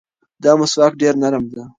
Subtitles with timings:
[0.43, 1.61] دا مسواک ډېر نرم دی.